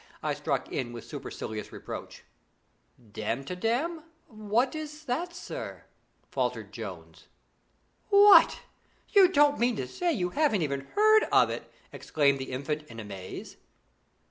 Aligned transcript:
I 0.23 0.33
struck 0.33 0.71
in 0.71 0.93
with 0.93 1.03
supercilious 1.05 1.71
reproach. 1.71 2.23
'Damtidam! 2.99 4.01
What 4.29 4.73
is 4.73 5.05
that, 5.05 5.31
sir?' 5.31 5.83
faltered 6.31 6.71
Jones. 6.73 7.27
'What! 8.09 8.61
you 9.09 9.27
don't 9.27 9.59
mean 9.59 9.75
to 9.75 9.87
say 9.87 10.11
you 10.11 10.29
haven't 10.31 10.63
even 10.63 10.87
heard 10.95 11.25
of 11.31 11.51
it?' 11.51 11.71
cried 12.13 12.39
the 12.39 12.51
Infant 12.51 12.87
in 12.87 12.99
amaze. 12.99 13.57